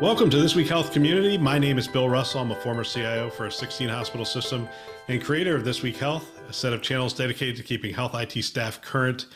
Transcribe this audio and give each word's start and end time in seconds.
Welcome 0.00 0.30
to 0.30 0.40
This 0.40 0.54
Week 0.54 0.68
Health 0.68 0.92
Community. 0.92 1.36
My 1.36 1.58
name 1.58 1.76
is 1.76 1.88
Bill 1.88 2.08
Russell. 2.08 2.40
I'm 2.40 2.52
a 2.52 2.54
former 2.54 2.84
CIO 2.84 3.30
for 3.30 3.46
a 3.46 3.50
16 3.50 3.88
hospital 3.88 4.24
system 4.24 4.68
and 5.08 5.20
creator 5.20 5.56
of 5.56 5.64
This 5.64 5.82
Week 5.82 5.96
Health, 5.96 6.38
a 6.48 6.52
set 6.52 6.72
of 6.72 6.82
channels 6.82 7.12
dedicated 7.12 7.56
to 7.56 7.64
keeping 7.64 7.92
health 7.92 8.14
IT 8.14 8.44
staff 8.44 8.80
current 8.80 9.26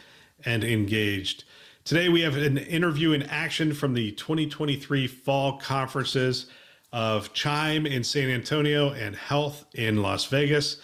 and 0.44 0.62
engaged. 0.62 1.42
Today, 1.84 2.08
we 2.08 2.20
have 2.20 2.36
an 2.36 2.58
interview 2.58 3.10
in 3.10 3.24
action 3.24 3.74
from 3.74 3.92
the 3.92 4.12
2023 4.12 5.08
fall 5.08 5.58
conferences 5.58 6.46
of 6.92 7.32
Chime 7.32 7.84
in 7.84 8.04
San 8.04 8.30
Antonio 8.30 8.92
and 8.92 9.16
HLTH 9.16 9.64
in 9.74 10.00
Las 10.00 10.26
Vegas. 10.26 10.76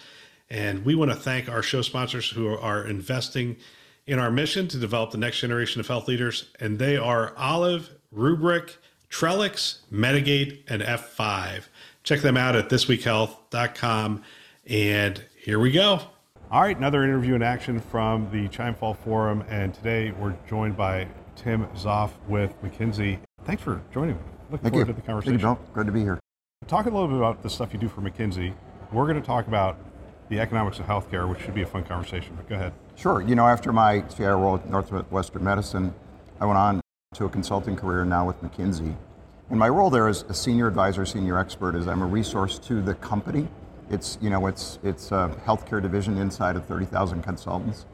And 0.49 0.83
we 0.83 0.93
want 0.93 1.11
to 1.11 1.15
thank 1.15 1.47
our 1.47 1.63
show 1.63 1.83
sponsors 1.83 2.29
who 2.29 2.49
are 2.49 2.85
investing 2.85 3.55
in 4.05 4.19
our 4.19 4.29
mission 4.29 4.67
to 4.67 4.77
develop 4.77 5.11
the 5.11 5.17
next 5.17 5.39
generation 5.39 5.79
of 5.79 5.87
health 5.87 6.09
leaders. 6.09 6.49
And 6.59 6.79
they 6.79 6.97
are 6.97 7.33
Olive, 7.37 7.91
Rubrik, 8.13 8.71
Trellix, 9.09 9.79
Medigate, 9.91 10.63
and 10.67 10.81
F5. 10.81 11.65
Check 12.03 12.21
them 12.21 12.37
out 12.37 12.55
at 12.55 12.69
thisweekhealth.com. 12.69 14.23
And 14.67 15.23
here 15.37 15.59
we 15.59 15.71
go. 15.71 16.01
All 16.51 16.61
right, 16.61 16.75
another 16.75 17.03
interview 17.03 17.35
in 17.35 17.43
action 17.43 17.79
from 17.79 18.29
the 18.31 18.47
Chime 18.47 18.75
Fall 18.75 18.93
Forum. 18.93 19.43
And 19.49 19.73
today 19.73 20.11
we're 20.11 20.35
joined 20.47 20.77
by 20.77 21.07
Tim 21.35 21.67
Zoph 21.75 22.11
with 22.27 22.59
McKinsey. 22.61 23.19
Thanks 23.45 23.61
for 23.61 23.81
joining 23.93 24.15
me. 24.15 24.21
Looking 24.51 24.63
Thank 24.63 24.73
forward 24.73 24.87
you. 24.87 24.93
to 24.93 24.99
the 25.01 25.05
conversation. 25.05 25.39
Thank 25.39 25.59
you, 25.59 25.63
Bill. 25.65 25.73
Good 25.73 25.85
to 25.87 25.91
be 25.91 26.01
here. 26.01 26.19
Talk 26.67 26.85
a 26.85 26.89
little 26.89 27.07
bit 27.07 27.17
about 27.17 27.41
the 27.43 27.49
stuff 27.49 27.73
you 27.73 27.79
do 27.79 27.87
for 27.87 28.01
McKinsey. 28.01 28.53
We're 28.91 29.05
going 29.05 29.19
to 29.19 29.25
talk 29.25 29.47
about 29.47 29.77
the 30.29 30.39
economics 30.39 30.79
of 30.79 30.85
healthcare, 30.85 31.27
which 31.29 31.41
should 31.41 31.55
be 31.55 31.61
a 31.61 31.65
fun 31.65 31.83
conversation, 31.83 32.33
but 32.35 32.47
go 32.47 32.55
ahead. 32.55 32.73
Sure. 32.95 33.21
You 33.21 33.35
know, 33.35 33.47
after 33.47 33.71
my 33.71 34.01
CIO 34.01 34.39
role 34.39 34.55
at 34.55 34.69
Northwestern 34.69 35.43
Medicine, 35.43 35.93
I 36.39 36.45
went 36.45 36.57
on 36.57 36.81
to 37.15 37.25
a 37.25 37.29
consulting 37.29 37.75
career 37.75 38.05
now 38.05 38.27
with 38.27 38.39
McKinsey. 38.43 38.95
And 39.49 39.57
my 39.57 39.67
role 39.67 39.89
there 39.89 40.07
as 40.07 40.21
a 40.29 40.33
senior 40.33 40.67
advisor, 40.67 41.07
senior 41.07 41.39
expert, 41.39 41.75
is 41.75 41.87
I'm 41.87 42.03
a 42.03 42.05
resource 42.05 42.59
to 42.59 42.83
the 42.83 42.93
company. 42.93 43.47
It's, 43.89 44.19
you 44.21 44.29
know, 44.29 44.45
it's, 44.45 44.77
it's 44.83 45.11
a 45.11 45.35
healthcare 45.43 45.81
division 45.81 46.19
inside 46.19 46.55
of 46.55 46.65
30,000 46.67 47.23
consultants. 47.23 47.87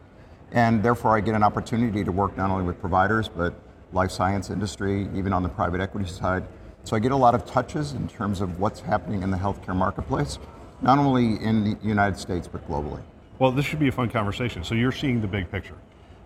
And 0.51 0.83
therefore, 0.83 1.15
I 1.15 1.21
get 1.21 1.33
an 1.33 1.43
opportunity 1.43 2.03
to 2.03 2.11
work 2.11 2.35
not 2.35 2.51
only 2.51 2.65
with 2.65 2.77
providers, 2.81 3.29
but 3.29 3.53
life 3.93 4.11
science 4.11 4.49
industry, 4.49 5.07
even 5.15 5.31
on 5.31 5.43
the 5.43 5.49
private 5.49 5.79
equity 5.79 6.09
side. 6.09 6.43
So 6.83 6.97
I 6.97 6.99
get 6.99 7.13
a 7.13 7.15
lot 7.15 7.33
of 7.35 7.45
touches 7.45 7.93
in 7.93 8.09
terms 8.09 8.41
of 8.41 8.59
what's 8.59 8.81
happening 8.81 9.23
in 9.23 9.31
the 9.31 9.37
healthcare 9.37 9.77
marketplace, 9.77 10.39
not 10.81 10.99
only 10.99 11.41
in 11.41 11.63
the 11.63 11.77
United 11.81 12.19
States, 12.19 12.49
but 12.49 12.67
globally. 12.67 13.01
Well, 13.39 13.53
this 13.53 13.65
should 13.65 13.79
be 13.79 13.87
a 13.87 13.93
fun 13.93 14.09
conversation. 14.09 14.65
So 14.65 14.75
you're 14.75 14.91
seeing 14.91 15.21
the 15.21 15.27
big 15.27 15.49
picture. 15.49 15.75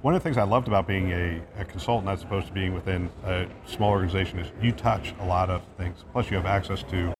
One 0.02 0.16
of 0.16 0.24
the 0.24 0.24
things 0.24 0.38
I 0.38 0.44
loved 0.44 0.70
about 0.70 0.88
being 0.88 1.12
a, 1.12 1.42
a 1.58 1.66
consultant 1.66 2.10
as 2.10 2.24
opposed 2.24 2.48
to 2.48 2.54
being 2.54 2.74
within 2.74 3.10
a 3.26 3.48
small 3.68 3.90
organization 3.92 4.40
is 4.40 4.50
you 4.62 4.72
touch 4.72 5.14
a 5.20 5.26
lot 5.26 5.50
of 5.50 5.62
things. 5.78 6.06
Plus, 6.14 6.30
you 6.32 6.38
have 6.38 6.46
access 6.46 6.84
to 6.84 7.14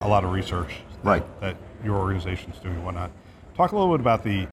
a 0.00 0.08
lot 0.08 0.24
of 0.24 0.32
research 0.32 0.76
that, 1.02 1.04
Right. 1.10 1.40
that 1.40 1.56
your 1.84 1.96
organization's 1.96 2.58
doing 2.60 2.76
and 2.76 2.84
whatnot. 2.84 3.10
Talk 3.54 3.72
a 3.72 3.76
little 3.76 3.92
bit 3.92 4.00
about 4.00 4.24
the 4.24 4.46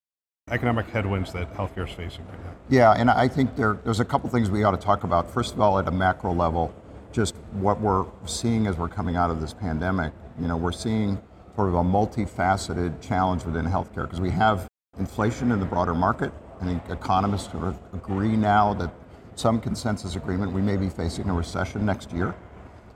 economic 0.49 0.87
headwinds 0.87 1.31
that 1.31 1.53
healthcare 1.55 1.87
is 1.87 1.93
facing 1.95 2.25
right 2.27 2.43
now. 2.43 2.51
Yeah, 2.67 2.91
and 2.91 3.09
I 3.09 3.29
think 3.29 3.55
there, 3.55 3.79
there's 3.85 4.01
a 4.01 4.05
couple 4.05 4.29
things 4.29 4.51
we 4.51 4.65
ought 4.65 4.71
to 4.71 4.77
talk 4.77 5.05
about. 5.05 5.31
First 5.31 5.53
of 5.53 5.61
all, 5.61 5.79
at 5.79 5.87
a 5.87 5.91
macro 5.91 6.33
level, 6.33 6.73
just 7.13 7.35
what 7.53 7.79
we're 7.79 8.05
seeing 8.25 8.67
as 8.67 8.75
we're 8.75 8.89
coming 8.89 9.15
out 9.15 9.29
of 9.29 9.39
this 9.39 9.53
pandemic. 9.53 10.11
You 10.41 10.47
know, 10.49 10.57
we're 10.57 10.73
seeing 10.73 11.21
sort 11.55 11.69
of 11.69 11.75
a 11.75 11.83
multifaceted 11.83 12.99
challenge 13.01 13.45
within 13.45 13.65
healthcare 13.65 14.03
because 14.03 14.19
we 14.19 14.29
have 14.31 14.67
inflation 14.99 15.53
in 15.53 15.61
the 15.61 15.65
broader 15.65 15.93
market. 15.93 16.33
I 16.61 16.65
think 16.65 16.83
economists 16.89 17.49
agree 17.93 18.35
now 18.37 18.73
that 18.75 18.93
some 19.35 19.59
consensus 19.59 20.15
agreement 20.15 20.51
we 20.51 20.61
may 20.61 20.77
be 20.77 20.89
facing 20.89 21.29
a 21.29 21.33
recession 21.33 21.85
next 21.85 22.11
year. 22.11 22.35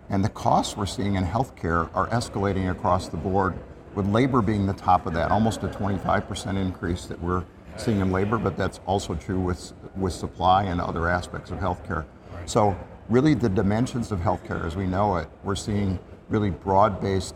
And 0.09 0.23
the 0.23 0.29
costs 0.29 0.77
we're 0.77 0.85
seeing 0.85 1.15
in 1.15 1.23
healthcare 1.23 1.89
are 1.95 2.07
escalating 2.09 2.69
across 2.69 3.07
the 3.07 3.17
board, 3.17 3.57
with 3.95 4.07
labor 4.07 4.41
being 4.41 4.67
the 4.67 4.73
top 4.73 5.07
of 5.07 5.13
that, 5.13 5.31
almost 5.31 5.63
a 5.63 5.67
25% 5.67 6.61
increase 6.61 7.05
that 7.05 7.19
we're 7.21 7.43
seeing 7.77 8.01
in 8.01 8.11
labor, 8.11 8.37
but 8.37 8.55
that's 8.55 8.79
also 8.85 9.15
true 9.15 9.39
with, 9.39 9.73
with 9.95 10.13
supply 10.13 10.63
and 10.65 10.79
other 10.79 11.09
aspects 11.09 11.49
of 11.49 11.57
healthcare. 11.57 12.05
So, 12.45 12.77
really, 13.09 13.33
the 13.33 13.49
dimensions 13.49 14.11
of 14.11 14.19
healthcare 14.19 14.63
as 14.63 14.75
we 14.75 14.85
know 14.85 15.15
it, 15.17 15.27
we're 15.43 15.55
seeing 15.55 15.97
really 16.29 16.51
broad 16.51 17.01
based 17.01 17.35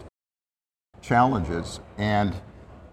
challenges. 1.01 1.79
And 1.97 2.35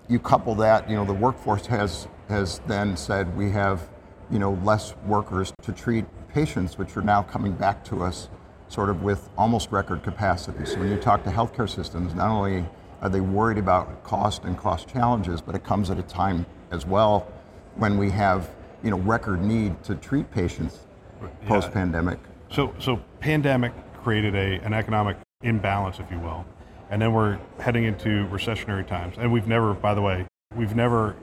you 0.09 0.19
couple 0.19 0.55
that, 0.57 0.89
you 0.89 0.97
know, 0.97 1.05
the 1.05 1.13
workforce 1.13 1.67
has, 1.67 2.09
has 2.29 2.61
then 2.67 2.97
said 2.97 3.37
we 3.37 3.51
have, 3.51 3.89
you 4.31 4.39
know, 4.39 4.53
less 4.65 4.95
workers 5.07 5.53
to 5.63 5.73
treat 5.73 6.05
patients, 6.33 6.79
which 6.79 6.97
are 6.97 7.03
now 7.03 7.23
coming 7.23 7.53
back 7.53 7.85
to 7.85 8.03
us 8.03 8.29
sort 8.69 8.91
of 8.91 9.03
with 9.03 9.29
almost 9.39 9.71
record 9.71 10.03
capacity. 10.03 10.67
So 10.67 10.81
when 10.81 10.91
you 10.91 10.97
talk 10.97 11.23
to 11.25 11.31
healthcare 11.31 11.69
systems, 11.69 12.15
not 12.15 12.29
only 12.31 12.67
are 13.01 13.09
they 13.09 13.21
worried 13.21 13.59
about 13.59 14.03
cost 14.03 14.45
and 14.45 14.59
cost 14.59 14.89
challenges, 14.89 15.41
but 15.41 15.55
it 15.55 15.63
comes 15.63 15.91
at 15.91 15.99
a 15.99 16.03
time 16.03 16.47
as 16.71 16.85
well 16.85 17.31
when 17.77 17.97
we 17.99 18.11
have, 18.11 18.51
you 18.83 18.91
know, 18.91 18.99
record 18.99 19.43
need 19.43 19.83
to 19.85 19.95
treat 19.95 20.31
patients 20.31 20.81
Yeah. 21.23 21.29
post 21.47 21.73
pandemic. 21.73 22.19
So, 22.51 22.75
so 22.79 23.01
pandemic 23.21 23.73
created 24.03 24.35
a, 24.35 24.65
an 24.65 24.73
economic 24.73 25.17
imbalance, 25.43 26.01
if 26.01 26.11
you 26.11 26.19
will, 26.19 26.45
and 26.91 27.01
then 27.01 27.13
we're 27.13 27.39
heading 27.61 27.85
into 27.85 28.27
recessionary 28.29 28.87
times. 28.87 29.17
And 29.19 29.33
we've 29.33 29.47
never, 29.47 29.75
by 29.75 29.95
the 29.95 30.03
way, 30.03 30.27
we've 30.57 30.75
never 30.75 31.17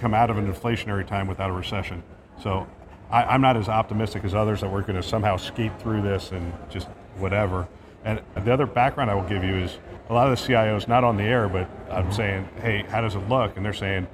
come 0.00 0.14
out 0.14 0.30
of 0.30 0.38
an 0.38 0.52
inflationary 0.52 1.06
time 1.06 1.26
without 1.26 1.50
a 1.50 1.52
recession. 1.52 2.02
So 2.42 2.66
I, 3.10 3.24
I'm 3.24 3.40
not 3.40 3.56
as 3.56 3.68
optimistic 3.68 4.24
as 4.24 4.34
others 4.34 4.60
that 4.62 4.70
we're 4.70 4.82
going 4.82 4.96
to 4.96 5.02
somehow 5.02 5.36
skate 5.36 5.78
through 5.80 6.02
this 6.02 6.32
and 6.32 6.52
just 6.70 6.88
whatever. 7.18 7.68
And 8.04 8.22
the 8.34 8.52
other 8.52 8.66
background 8.66 9.10
I 9.10 9.14
will 9.14 9.28
give 9.28 9.44
you 9.44 9.56
is 9.56 9.78
a 10.08 10.14
lot 10.14 10.30
of 10.30 10.38
the 10.38 10.52
CIOs, 10.52 10.88
not 10.88 11.04
on 11.04 11.16
the 11.16 11.22
air, 11.22 11.48
but 11.48 11.68
I'm 11.90 12.10
saying, 12.10 12.48
hey, 12.62 12.84
how 12.88 13.00
does 13.02 13.14
it 13.14 13.28
look? 13.28 13.56
And 13.56 13.64
they're 13.64 13.74
saying, 13.74 14.06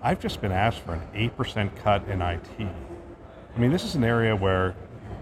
I've 0.00 0.20
just 0.20 0.40
been 0.40 0.52
asked 0.52 0.78
for 0.80 0.94
an 0.94 1.02
8% 1.14 1.74
cut 1.76 2.06
in 2.08 2.22
IT. 2.22 2.46
I 2.60 3.58
mean, 3.58 3.72
this 3.72 3.84
is 3.84 3.96
an 3.96 4.04
area 4.04 4.36
where 4.36 4.76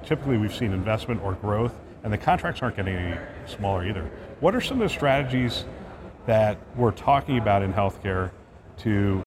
typically 0.04 0.36
we've 0.36 0.54
seen 0.54 0.72
investment 0.72 1.22
or 1.22 1.32
growth, 1.32 1.80
and 2.02 2.12
the 2.12 2.18
contracts 2.18 2.60
aren't 2.62 2.76
getting 2.76 2.94
any 2.94 3.18
smaller 3.46 3.86
either. 3.86 4.10
What 4.40 4.54
are 4.54 4.60
some 4.60 4.82
of 4.82 4.88
the 4.88 4.94
strategies 4.94 5.64
that 6.26 6.58
we're 6.76 6.90
talking 6.90 7.38
about 7.38 7.62
in 7.62 7.72
healthcare 7.72 8.30
to 8.78 9.23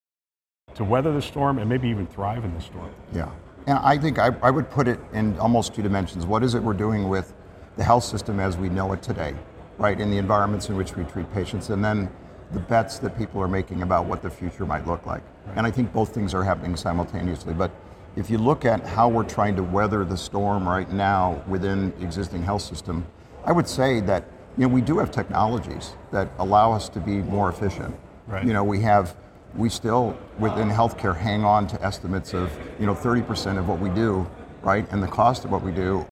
to 0.77 0.83
weather 0.83 1.11
the 1.11 1.21
storm 1.21 1.57
and 1.57 1.67
maybe 1.67 1.89
even 1.89 2.07
thrive 2.07 2.45
in 2.45 2.53
the 2.53 2.61
storm? 2.61 2.89
Yeah. 3.11 3.29
And 3.65 3.79
I 3.79 3.97
think 3.97 4.17
I, 4.19 4.33
I 4.41 4.49
would 4.49 4.69
put 4.69 4.87
it 4.87 4.99
in 5.11 5.37
almost 5.39 5.75
two 5.75 5.81
dimensions. 5.81 6.25
What 6.25 6.43
is 6.43 6.55
it 6.55 6.63
we're 6.63 6.73
doing 6.73 7.09
with 7.09 7.33
the 7.75 7.83
health 7.83 8.03
system 8.03 8.39
as 8.39 8.57
we 8.57 8.69
know 8.69 8.93
it 8.93 9.01
today, 9.01 9.35
right, 9.77 9.99
in 9.99 10.09
the 10.09 10.17
environments 10.17 10.69
in 10.69 10.77
which 10.77 10.95
we 10.95 11.03
treat 11.03 11.31
patients, 11.33 11.69
and 11.69 11.83
then 11.83 12.09
the 12.51 12.59
bets 12.61 12.99
that 12.99 13.17
people 13.17 13.41
are 13.41 13.47
making 13.47 13.81
about 13.81 14.05
what 14.05 14.21
the 14.21 14.29
future 14.29 14.65
might 14.65 14.87
look 14.87 15.05
like. 15.05 15.21
And 15.55 15.67
I 15.67 15.71
think 15.71 15.91
both 15.91 16.13
things 16.13 16.33
are 16.33 16.43
happening 16.43 16.77
simultaneously. 16.77 17.53
But 17.53 17.71
if 18.15 18.29
you 18.29 18.37
look 18.37 18.63
at 18.63 18.85
how 18.85 19.09
we're 19.09 19.23
trying 19.23 19.55
to 19.57 19.63
weather 19.63 20.05
the 20.05 20.17
storm 20.17 20.67
right 20.67 20.89
now 20.91 21.43
within 21.47 21.91
the 21.91 22.03
existing 22.03 22.43
health 22.43 22.61
system, 22.61 23.05
I 23.43 23.51
would 23.51 23.67
say 23.67 23.99
that 24.01 24.25
you 24.57 24.67
know 24.67 24.73
we 24.73 24.81
do 24.81 24.97
have 24.99 25.11
technologies 25.11 25.95
that 26.11 26.29
allow 26.39 26.71
us 26.71 26.87
to 26.89 26.99
be 26.99 27.17
more 27.17 27.49
efficient. 27.49 27.95
Right. 28.27 28.45
You 28.45 28.53
know, 28.53 28.63
we 28.63 28.81
have 28.81 29.15
we 29.55 29.69
still 29.69 30.17
within 30.39 30.69
healthcare 30.69 31.15
hang 31.15 31.43
on 31.43 31.67
to 31.67 31.83
estimates 31.83 32.33
of 32.33 32.51
you 32.79 32.85
know 32.85 32.95
30% 32.95 33.57
of 33.57 33.67
what 33.67 33.79
we 33.79 33.89
do, 33.89 34.27
right, 34.61 34.87
and 34.91 35.01
the 35.01 35.07
cost 35.07 35.45
of 35.45 35.51
what 35.51 35.63
we 35.63 35.71
do 35.71 36.05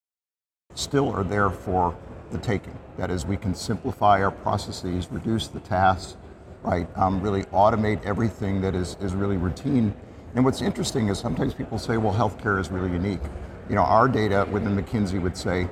still 0.74 1.10
are 1.12 1.24
there 1.24 1.50
for 1.50 1.98
the 2.32 2.38
taking. 2.38 2.78
That 2.98 3.12
is, 3.12 3.26
we 3.26 3.38
can 3.38 3.54
simplify 3.54 4.24
our 4.24 4.32
processes, 4.32 5.10
reduce 5.12 5.48
the 5.48 5.60
tasks, 5.60 6.18
right? 6.64 6.88
Um, 6.98 7.22
really 7.22 7.44
automate 7.46 8.04
everything 8.04 8.62
that 8.62 8.76
is, 8.76 8.98
is 9.00 9.14
really 9.14 9.38
routine. 9.38 9.94
And 10.34 10.44
what's 10.44 10.62
interesting 10.62 11.10
is 11.10 11.20
sometimes 11.20 11.54
people 11.54 11.78
say, 11.78 11.98
well, 11.98 12.14
healthcare 12.14 12.60
is 12.60 12.72
really 12.72 12.92
unique. 12.92 13.22
You 13.70 13.76
know, 13.76 13.84
our 13.84 14.08
data 14.08 14.48
within 14.52 14.76
McKinsey 14.76 15.22
would 15.22 15.38
say 15.38 15.70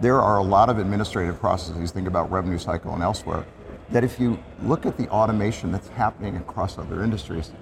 there 0.00 0.20
are 0.20 0.38
a 0.38 0.42
lot 0.42 0.68
of 0.68 0.78
administrative 0.78 1.38
processes, 1.40 1.90
think 1.90 2.08
about 2.08 2.30
revenue 2.30 2.58
cycle 2.58 2.92
and 2.92 3.02
elsewhere, 3.02 3.46
that 3.90 4.04
if 4.04 4.18
you 4.18 4.38
look 4.62 4.86
at 4.86 4.96
the 4.96 5.08
automation 5.08 5.72
that's 5.72 5.88
happening 5.88 6.36
across 6.36 6.78
other 6.78 7.02
industries, 7.04 7.52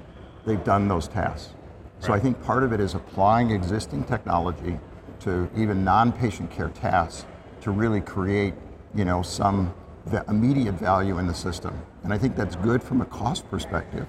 they've 0.47 0.65
done 0.65 0.89
those 0.89 1.09
tasks. 1.09 1.55
So 2.01 2.13
I 2.13 2.19
think 2.19 2.43
part 2.43 2.63
of 2.63 2.73
it 2.73 2.81
is 2.81 2.95
applying 2.95 3.51
existing 3.51 4.05
technology 4.05 4.79
to 5.21 5.49
even 5.57 5.85
non-patient 5.85 6.51
care 6.51 6.69
tasks 6.69 7.25
to 7.63 7.71
really 7.71 8.01
create, 8.01 8.55
you 8.95 9.05
know, 9.05 9.23
some 9.23 9.73
immediate 10.29 10.75
value 10.75 11.19
in 11.19 11.27
the 11.27 11.35
system. 11.35 11.81
And 12.03 12.13
I 12.13 12.19
think 12.19 12.37
that's 12.37 12.57
good 12.57 12.83
from 12.83 13.01
a 13.01 13.07
cost 13.07 13.49
perspective. 13.49 14.07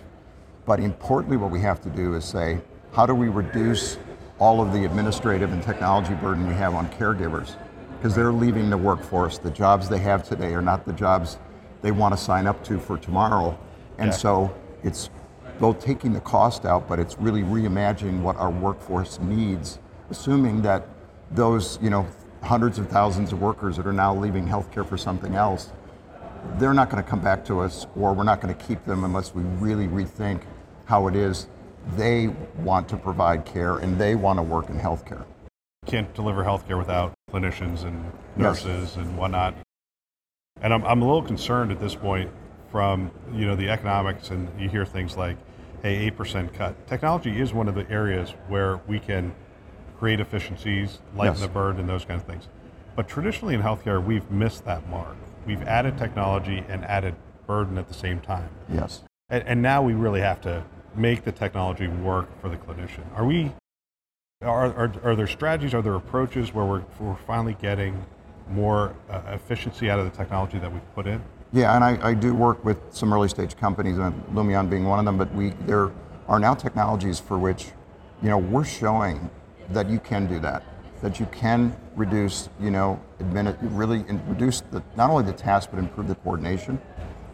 But 0.65 0.79
importantly, 0.79 1.37
what 1.37 1.51
we 1.51 1.61
have 1.61 1.79
to 1.81 1.89
do 1.89 2.15
is 2.15 2.25
say, 2.25 2.59
how 2.91 3.05
do 3.05 3.15
we 3.15 3.29
reduce 3.29 3.97
all 4.39 4.61
of 4.61 4.73
the 4.73 4.83
administrative 4.83 5.53
and 5.53 5.63
technology 5.63 6.13
burden 6.15 6.47
we 6.47 6.53
have 6.55 6.73
on 6.73 6.89
caregivers? 6.89 7.55
Because 7.97 8.13
they're 8.13 8.33
leaving 8.33 8.69
the 8.69 8.77
workforce. 8.77 9.37
The 9.37 9.51
jobs 9.51 9.87
they 9.87 9.99
have 9.99 10.27
today 10.27 10.53
are 10.53 10.61
not 10.61 10.85
the 10.85 10.93
jobs 10.93 11.37
they 11.85 11.91
want 11.91 12.17
to 12.17 12.19
sign 12.19 12.47
up 12.47 12.63
to 12.63 12.79
for 12.79 12.97
tomorrow. 12.97 13.55
And 13.99 14.07
Yeah. 14.07 14.17
so 14.17 14.51
it's 14.81 15.11
both 15.59 15.79
taking 15.79 16.13
the 16.13 16.19
cost 16.19 16.65
out, 16.65 16.87
but 16.87 16.97
it's 16.97 17.15
really 17.19 17.43
reimagining 17.43 18.23
what 18.23 18.35
our 18.37 18.49
workforce 18.49 19.19
needs, 19.19 19.77
assuming 20.09 20.63
that 20.63 20.87
those, 21.29 21.77
you 21.83 21.91
know, 21.91 22.07
hundreds 22.41 22.79
of 22.79 22.89
thousands 22.89 23.31
of 23.31 23.39
workers 23.39 23.77
that 23.77 23.85
are 23.85 23.93
now 23.93 24.15
leaving 24.15 24.47
healthcare 24.47 24.83
for 24.83 24.97
something 24.97 25.35
else, 25.35 25.71
they're 26.57 26.73
not 26.73 26.89
going 26.89 27.03
to 27.03 27.07
come 27.07 27.19
back 27.19 27.45
to 27.45 27.59
us, 27.59 27.85
or 27.95 28.13
we're 28.13 28.23
not 28.23 28.41
going 28.41 28.53
to 28.53 28.65
keep 28.65 28.83
them 28.85 29.03
unless 29.03 29.35
we 29.35 29.43
really 29.59 29.87
rethink 29.87 30.41
how 30.85 31.07
it 31.07 31.15
is 31.15 31.45
they 31.95 32.29
want 32.57 32.89
to 32.89 32.97
provide 32.97 33.45
care 33.45 33.77
and 33.77 33.99
they 33.99 34.15
want 34.15 34.39
to 34.39 34.43
work 34.43 34.71
in 34.71 34.79
healthcare. 34.79 35.23
Can't 35.85 36.11
deliver 36.15 36.43
healthcare 36.43 36.79
without 36.79 37.13
clinicians 37.31 37.83
and 37.83 38.11
nurses 38.35 38.65
yes. 38.65 38.95
and 38.95 39.15
whatnot. 39.15 39.53
And 40.61 40.73
I'm, 40.73 40.83
I'm 40.85 41.01
a 41.01 41.05
little 41.05 41.21
concerned 41.21 41.71
at 41.71 41.79
this 41.79 41.95
point 41.95 42.31
from 42.71 43.11
you 43.33 43.45
know 43.45 43.55
the 43.55 43.69
economics, 43.69 44.31
and 44.31 44.49
you 44.59 44.69
hear 44.69 44.85
things 44.85 45.17
like, 45.17 45.37
"Hey, 45.83 46.07
eight 46.07 46.17
percent 46.17 46.53
cut." 46.53 46.87
Technology 46.87 47.39
is 47.39 47.53
one 47.53 47.67
of 47.67 47.75
the 47.75 47.89
areas 47.91 48.33
where 48.47 48.79
we 48.87 48.99
can 48.99 49.35
create 49.99 50.19
efficiencies, 50.19 50.99
lighten 51.15 51.33
yes. 51.33 51.41
the 51.41 51.47
burden, 51.47 51.81
and 51.81 51.89
those 51.89 52.05
kinds 52.05 52.21
of 52.21 52.27
things. 52.27 52.47
But 52.95 53.07
traditionally 53.07 53.53
in 53.53 53.61
healthcare, 53.61 54.03
we've 54.03 54.29
missed 54.31 54.65
that 54.65 54.89
mark. 54.89 55.17
We've 55.45 55.61
added 55.63 55.97
technology 55.97 56.63
and 56.67 56.83
added 56.85 57.15
burden 57.45 57.77
at 57.77 57.87
the 57.87 57.93
same 57.93 58.19
time. 58.19 58.49
Yes. 58.67 59.03
And, 59.29 59.47
and 59.47 59.61
now 59.61 59.83
we 59.83 59.93
really 59.93 60.21
have 60.21 60.41
to 60.41 60.63
make 60.95 61.25
the 61.25 61.31
technology 61.31 61.87
work 61.87 62.41
for 62.41 62.49
the 62.49 62.57
clinician. 62.57 63.03
Are 63.15 63.25
we? 63.25 63.51
Are, 64.41 64.73
are, 64.73 64.93
are 65.03 65.15
there 65.15 65.27
strategies? 65.27 65.73
Are 65.73 65.81
there 65.81 65.95
approaches 65.95 66.53
where 66.53 66.65
we're, 66.65 66.83
we're 66.99 67.15
finally 67.15 67.55
getting 67.61 68.05
more 68.49 68.95
uh, 69.09 69.21
efficiency 69.27 69.89
out 69.89 69.99
of 69.99 70.05
the 70.05 70.15
technology 70.15 70.59
that 70.59 70.71
we've 70.71 70.93
put 70.95 71.07
in? 71.07 71.21
Yeah, 71.53 71.75
and 71.75 71.83
I, 71.83 72.09
I 72.09 72.13
do 72.13 72.33
work 72.33 72.63
with 72.65 72.77
some 72.91 73.13
early 73.13 73.29
stage 73.29 73.55
companies, 73.55 73.97
and 73.97 74.13
Lumeon 74.33 74.69
being 74.69 74.85
one 74.85 74.99
of 74.99 75.05
them. 75.05 75.17
But 75.17 75.33
we 75.33 75.51
there 75.65 75.91
are 76.27 76.39
now 76.39 76.53
technologies 76.53 77.19
for 77.19 77.37
which, 77.37 77.67
you 78.21 78.29
know, 78.29 78.37
we're 78.37 78.65
showing 78.65 79.29
that 79.69 79.89
you 79.89 79.99
can 79.99 80.27
do 80.27 80.39
that, 80.39 80.63
that 81.01 81.19
you 81.19 81.27
can 81.27 81.75
reduce, 81.95 82.49
you 82.59 82.71
know, 82.71 82.99
admin, 83.19 83.55
really 83.61 84.03
reduce 84.27 84.61
the, 84.61 84.83
not 84.95 85.09
only 85.09 85.23
the 85.23 85.37
task 85.37 85.69
but 85.71 85.79
improve 85.79 86.07
the 86.07 86.15
coordination. 86.15 86.79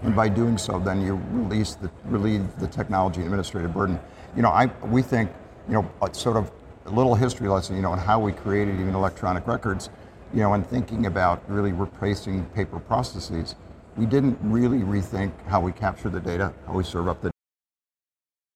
And 0.04 0.16
by 0.16 0.30
doing 0.30 0.58
so, 0.58 0.80
then 0.80 1.02
you 1.02 1.22
release 1.32 1.76
the, 1.76 1.90
relieve 2.06 2.44
the 2.60 2.68
technology 2.68 3.22
administrative 3.22 3.74
burden. 3.74 4.00
You 4.36 4.42
know, 4.42 4.50
I, 4.50 4.66
we 4.88 5.02
think, 5.02 5.32
you 5.68 5.74
know, 5.74 5.92
sort 6.12 6.38
of 6.38 6.52
a 6.86 6.90
little 6.90 7.16
history 7.16 7.48
lesson, 7.48 7.76
you 7.76 7.82
know, 7.82 7.92
on 7.92 8.00
how 8.00 8.20
we 8.20 8.32
created 8.32 8.80
even 8.80 8.96
electronic 8.96 9.46
records, 9.46 9.90
you 10.34 10.42
know, 10.42 10.54
and 10.54 10.66
thinking 10.66 11.06
about 11.06 11.44
really 11.50 11.72
replacing 11.72 12.46
paper 12.48 12.80
processes, 12.80 13.56
we 13.98 14.06
didn't 14.06 14.38
really 14.42 14.80
rethink 14.80 15.32
how 15.48 15.60
we 15.60 15.72
capture 15.72 16.10
the 16.10 16.20
data, 16.20 16.54
how 16.66 16.74
we 16.74 16.84
serve 16.84 17.08
up 17.08 17.22
the 17.22 17.30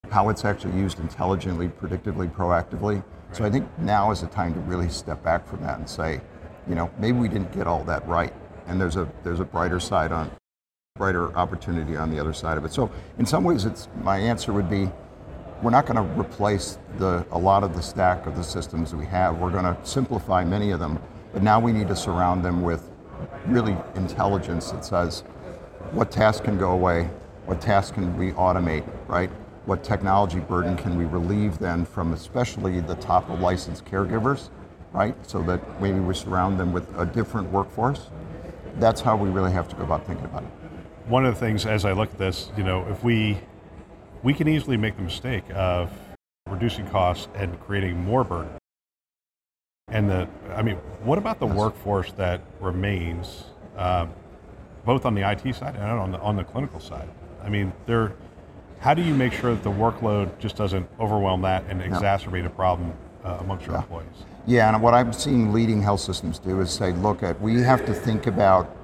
data, 0.03 0.13
how 0.13 0.29
it's 0.29 0.45
actually 0.45 0.77
used 0.77 0.99
intelligently, 0.99 1.67
predictively, 1.67 2.31
proactively. 2.31 3.03
So 3.33 3.43
I 3.43 3.49
think 3.49 3.67
now 3.79 4.11
is 4.11 4.21
the 4.21 4.27
time 4.27 4.53
to 4.53 4.59
really 4.61 4.87
step 4.87 5.21
back 5.23 5.45
from 5.47 5.61
that 5.63 5.77
and 5.77 5.89
say, 5.89 6.21
you 6.69 6.75
know, 6.75 6.89
maybe 6.97 7.17
we 7.17 7.27
didn't 7.27 7.51
get 7.51 7.67
all 7.67 7.83
that 7.83 8.07
right, 8.07 8.33
and 8.67 8.79
there's 8.79 8.95
a 8.95 9.07
there's 9.23 9.41
a 9.41 9.45
brighter 9.45 9.79
side 9.79 10.11
on, 10.11 10.31
brighter 10.95 11.35
opportunity 11.35 11.97
on 11.97 12.09
the 12.09 12.19
other 12.19 12.33
side 12.33 12.57
of 12.57 12.63
it. 12.63 12.71
So 12.71 12.89
in 13.19 13.25
some 13.25 13.43
ways, 13.43 13.65
it's 13.65 13.89
my 14.01 14.17
answer 14.17 14.53
would 14.53 14.69
be, 14.69 14.89
we're 15.61 15.71
not 15.71 15.85
going 15.85 15.97
to 15.97 16.19
replace 16.19 16.77
the 16.97 17.25
a 17.31 17.37
lot 17.37 17.63
of 17.63 17.75
the 17.75 17.81
stack 17.81 18.25
of 18.25 18.37
the 18.37 18.43
systems 18.43 18.95
we 18.95 19.05
have. 19.05 19.37
We're 19.37 19.51
going 19.51 19.65
to 19.65 19.77
simplify 19.83 20.45
many 20.45 20.71
of 20.71 20.79
them, 20.79 20.97
but 21.35 21.43
now 21.43 21.59
we 21.59 21.71
need 21.71 21.87
to 21.89 21.95
surround 21.95 22.43
them 22.43 22.63
with 22.63 22.89
really 23.45 23.77
intelligence 23.93 24.71
that 24.71 24.83
says 24.83 25.21
what 25.91 26.09
tasks 26.09 26.43
can 26.43 26.57
go 26.57 26.71
away, 26.71 27.03
what 27.45 27.61
tasks 27.61 27.91
can 27.91 28.17
we 28.17 28.31
automate, 28.31 28.83
right? 29.07 29.29
what 29.65 29.83
technology 29.83 30.39
burden 30.39 30.77
can 30.77 30.97
we 30.97 31.05
relieve 31.05 31.57
then 31.57 31.85
from 31.85 32.13
especially 32.13 32.79
the 32.81 32.95
top 32.95 33.29
of 33.29 33.39
licensed 33.39 33.85
caregivers, 33.85 34.49
right? 34.93 35.15
So 35.27 35.41
that 35.43 35.81
maybe 35.81 35.99
we 35.99 36.13
surround 36.13 36.59
them 36.59 36.71
with 36.71 36.87
a 36.99 37.05
different 37.05 37.51
workforce. 37.51 38.09
That's 38.77 39.01
how 39.01 39.15
we 39.15 39.29
really 39.29 39.51
have 39.51 39.67
to 39.69 39.75
go 39.75 39.83
about 39.83 40.05
thinking 40.05 40.25
about 40.25 40.43
it. 40.43 40.49
One 41.07 41.25
of 41.25 41.33
the 41.33 41.39
things 41.39 41.65
as 41.65 41.85
I 41.85 41.93
look 41.93 42.11
at 42.11 42.17
this, 42.17 42.51
you 42.57 42.63
know, 42.63 42.85
if 42.89 43.03
we 43.03 43.39
we 44.23 44.33
can 44.33 44.47
easily 44.47 44.77
make 44.77 44.95
the 44.95 45.03
mistake 45.03 45.43
of 45.53 45.91
reducing 46.47 46.87
costs 46.87 47.27
and 47.35 47.59
creating 47.59 48.03
more 48.03 48.23
burden. 48.23 48.49
And 49.95 50.09
the, 50.09 50.27
I 50.55 50.63
mean, 50.63 50.77
what 51.03 51.19
about 51.19 51.39
the 51.39 51.45
workforce 51.45 52.11
that 52.13 52.41
remains, 52.59 53.43
uh, 53.77 54.07
both 54.83 55.05
on 55.05 55.13
the 55.13 55.21
IT 55.21 55.55
side 55.55 55.75
and 55.75 55.83
on 55.83 56.11
the 56.11 56.19
on 56.19 56.35
the 56.35 56.43
clinical 56.43 56.79
side? 56.79 57.07
I 57.43 57.49
mean, 57.49 57.71
there 57.85 58.13
how 58.79 58.93
do 58.93 59.03
you 59.03 59.13
make 59.13 59.31
sure 59.31 59.53
that 59.53 59.63
the 59.63 59.71
workload 59.71 60.37
just 60.39 60.55
doesn't 60.55 60.89
overwhelm 60.99 61.43
that 61.43 61.63
and 61.69 61.81
exacerbate 61.81 62.45
a 62.45 62.49
problem 62.49 62.93
uh, 63.23 63.37
amongst 63.39 63.67
your 63.67 63.75
yeah. 63.75 63.81
employees? 63.81 64.25
Yeah, 64.47 64.73
and 64.73 64.81
what 64.81 64.93
I'm 64.93 65.13
seeing 65.13 65.53
leading 65.53 65.81
health 65.81 66.01
systems 66.01 66.39
do 66.39 66.59
is 66.61 66.71
say, 66.71 66.91
look 66.91 67.21
at 67.21 67.39
we 67.39 67.61
have 67.61 67.85
to 67.85 67.93
think 67.93 68.25
about 68.25 68.75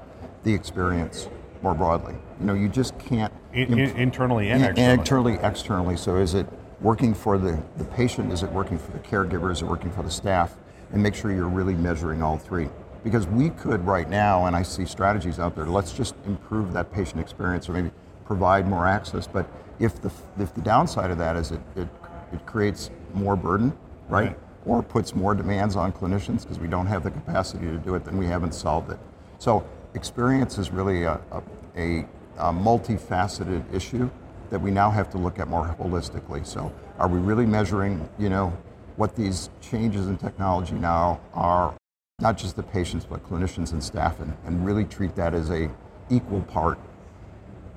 the 0.43 0.53
experience 0.53 1.27
more 1.63 1.73
broadly. 1.73 2.15
You 2.39 2.45
know, 2.45 2.53
you 2.53 2.69
just 2.69 2.97
can't 2.99 3.33
in, 3.53 3.77
imp- 3.77 3.97
internally 3.97 4.49
and 4.51 4.63
externally. 4.63 4.93
Internally, 4.93 5.39
externally. 5.41 5.97
So 5.97 6.17
is 6.17 6.35
it 6.35 6.47
working 6.79 7.15
for 7.15 7.39
the, 7.39 7.61
the 7.77 7.85
patient? 7.85 8.31
Is 8.31 8.43
it 8.43 8.51
working 8.51 8.77
for 8.77 8.91
the 8.91 8.99
caregiver? 8.99 9.51
Is 9.51 9.61
it 9.61 9.65
working 9.65 9.91
for 9.91 10.03
the 10.03 10.11
staff? 10.11 10.55
And 10.93 11.01
make 11.01 11.15
sure 11.15 11.31
you're 11.31 11.47
really 11.47 11.73
measuring 11.73 12.21
all 12.21 12.37
three. 12.37 12.69
Because 13.03 13.25
we 13.27 13.49
could 13.51 13.85
right 13.85 14.09
now, 14.09 14.45
and 14.45 14.55
I 14.55 14.61
see 14.61 14.85
strategies 14.85 15.39
out 15.39 15.55
there, 15.55 15.65
let's 15.65 15.93
just 15.93 16.15
improve 16.25 16.73
that 16.73 16.91
patient 16.91 17.19
experience 17.19 17.67
or 17.67 17.73
maybe 17.73 17.91
provide 18.25 18.67
more 18.67 18.85
access. 18.85 19.27
But 19.27 19.47
if 19.79 20.01
the, 20.01 20.11
if 20.37 20.53
the 20.53 20.61
downside 20.61 21.09
of 21.11 21.17
that 21.17 21.35
is 21.35 21.51
it, 21.51 21.61
it, 21.75 21.87
it 22.31 22.45
creates 22.45 22.91
more 23.13 23.35
burden, 23.35 23.73
right? 24.07 24.27
right. 24.27 24.39
Or 24.65 24.83
puts 24.83 25.15
more 25.15 25.33
demands 25.33 25.75
on 25.75 25.91
clinicians 25.91 26.43
because 26.43 26.59
we 26.59 26.67
don't 26.67 26.85
have 26.85 27.03
the 27.03 27.09
capacity 27.11 27.65
to 27.65 27.77
do 27.77 27.95
it, 27.95 28.05
then 28.05 28.17
we 28.17 28.27
haven't 28.27 28.53
solved 28.53 28.91
it. 28.91 28.99
So 29.39 29.67
experience 29.95 30.57
is 30.59 30.69
really 30.69 31.03
a, 31.03 31.19
a, 31.31 31.41
a, 31.75 32.07
a 32.37 32.53
multifaceted 32.53 33.73
issue 33.73 34.09
that 34.51 34.61
we 34.61 34.69
now 34.69 34.91
have 34.91 35.09
to 35.11 35.17
look 35.17 35.39
at 35.39 35.47
more 35.47 35.75
holistically. 35.79 36.45
So 36.45 36.71
are 36.99 37.07
we 37.07 37.19
really 37.19 37.45
measuring, 37.45 38.07
you 38.19 38.29
know, 38.29 38.55
what 39.01 39.15
these 39.15 39.49
changes 39.61 40.07
in 40.07 40.15
technology 40.17 40.75
now 40.75 41.19
are, 41.33 41.73
not 42.19 42.37
just 42.37 42.55
the 42.55 42.63
patients, 42.63 43.05
but 43.05 43.27
clinicians 43.27 43.73
and 43.73 43.83
staff, 43.83 44.19
and, 44.19 44.37
and 44.45 44.65
really 44.65 44.85
treat 44.85 45.15
that 45.15 45.33
as 45.33 45.49
a 45.49 45.69
equal 46.09 46.41
part 46.43 46.77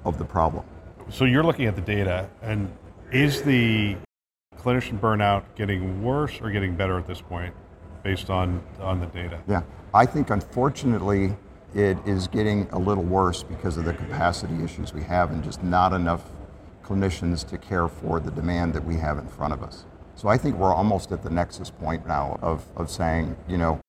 of 0.04 0.18
the 0.18 0.24
problem 0.24 0.64
so 1.10 1.24
you're 1.24 1.44
looking 1.44 1.66
at 1.66 1.76
the 1.76 1.82
data, 1.82 2.28
and 2.42 2.70
is 3.12 3.42
the 3.42 3.96
clinician 4.58 4.98
burnout 4.98 5.44
getting 5.56 6.02
worse 6.02 6.40
or 6.40 6.50
getting 6.50 6.74
better 6.76 6.98
at 6.98 7.06
this 7.06 7.20
point, 7.20 7.54
based 8.02 8.30
on 8.30 8.62
on 8.80 9.00
the 9.00 9.06
data? 9.06 9.40
Yeah, 9.48 9.62
I 9.92 10.06
think 10.06 10.30
unfortunately 10.30 11.36
it 11.74 11.98
is 12.06 12.28
getting 12.28 12.68
a 12.70 12.78
little 12.78 13.02
worse 13.02 13.42
because 13.42 13.76
of 13.76 13.84
the 13.84 13.94
capacity 13.94 14.62
issues 14.62 14.94
we 14.94 15.02
have, 15.02 15.30
and 15.30 15.42
just 15.42 15.62
not 15.62 15.92
enough 15.92 16.22
clinicians 16.82 17.46
to 17.48 17.58
care 17.58 17.88
for 17.88 18.20
the 18.20 18.30
demand 18.30 18.74
that 18.74 18.84
we 18.84 18.96
have 18.96 19.18
in 19.18 19.26
front 19.26 19.52
of 19.52 19.62
us. 19.62 19.84
So 20.16 20.28
I 20.28 20.36
think 20.36 20.56
we're 20.56 20.74
almost 20.74 21.12
at 21.12 21.22
the 21.22 21.30
nexus 21.30 21.70
point 21.70 22.06
now 22.06 22.38
of, 22.40 22.64
of 22.76 22.90
saying, 22.90 23.36
you 23.48 23.58
know, 23.58 23.80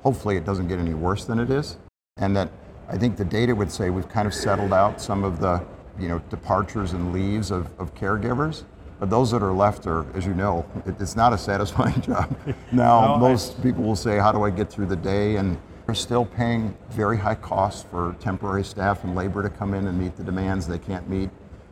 hopefully 0.00 0.36
it 0.36 0.44
doesn't 0.44 0.68
get 0.68 0.78
any 0.78 0.94
worse 0.94 1.24
than 1.24 1.38
it 1.38 1.50
is. 1.50 1.76
And 2.16 2.36
that 2.36 2.50
I 2.88 2.98
think 2.98 3.16
the 3.16 3.24
data 3.24 3.54
would 3.54 3.70
say 3.70 3.90
we've 3.90 4.08
kind 4.08 4.26
of 4.26 4.34
settled 4.34 4.72
out 4.72 5.00
some 5.00 5.24
of 5.24 5.40
the 5.40 5.64
you 5.98 6.08
know, 6.08 6.18
departures 6.30 6.92
and 6.92 7.12
leaves 7.12 7.50
of, 7.50 7.68
of 7.78 7.94
caregivers. 7.94 8.64
But 8.98 9.10
those 9.10 9.30
that 9.32 9.42
are 9.42 9.52
left 9.52 9.86
are, 9.86 10.06
as 10.16 10.24
you 10.24 10.34
know, 10.34 10.64
it, 10.86 10.94
it's 11.00 11.16
not 11.16 11.32
a 11.32 11.38
satisfying 11.38 12.00
job. 12.02 12.34
Now, 12.70 13.16
most 13.16 13.58
I, 13.58 13.62
people 13.62 13.82
will 13.84 13.96
say, 13.96 14.18
how 14.18 14.32
do 14.32 14.42
I 14.44 14.50
get 14.50 14.70
through 14.70 14.86
the 14.86 14.96
day? 14.96 15.36
And 15.36 15.58
they're 15.86 15.94
still 15.94 16.24
paying 16.24 16.76
very 16.90 17.18
high 17.18 17.34
costs 17.34 17.82
for 17.90 18.16
temporary 18.20 18.64
staff 18.64 19.04
and 19.04 19.14
labor 19.14 19.42
to 19.42 19.50
come 19.50 19.74
in 19.74 19.86
and 19.86 19.98
meet 19.98 20.16
the 20.16 20.22
demands 20.22 20.66
they 20.66 20.78
can't 20.78 21.08
meet. 21.08 21.30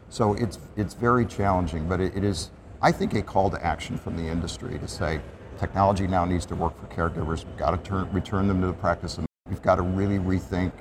So 0.09 0.35
it's, 0.35 0.59
it's 0.77 0.95
very 0.95 1.25
challenging, 1.25 1.89
but 1.89 2.01
it, 2.01 2.17
it 2.17 2.25
is, 2.25 2.51
I 2.83 2.93
think, 2.93 3.15
a 3.15 3.23
call 3.23 3.51
to 3.51 3.65
action 3.65 3.99
from 3.99 4.17
the 4.17 4.27
industry 4.27 4.79
to 4.79 4.89
say, 4.89 5.21
technology 5.59 6.07
now 6.07 6.25
needs 6.25 6.47
to 6.47 6.55
work 6.55 6.75
for 6.79 6.87
caregivers. 6.87 7.45
We've 7.45 7.57
got 7.57 7.71
to 7.73 7.77
turn, 7.79 8.11
return 8.13 8.49
them 8.49 8.61
to 8.63 8.69
the 8.69 8.73
practice. 8.73 9.19
And 9.19 9.27
we've 9.49 9.63
got 9.63 9.77
to 9.77 9.83
really 9.83 10.19
rethink 10.19 10.73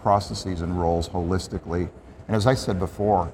processes 0.00 0.60
and 0.60 0.80
roles 0.80 1.08
holistically 1.08 1.90
and 2.28 2.36
as 2.36 2.46
I 2.46 2.52
said 2.52 2.78
before, 2.78 3.32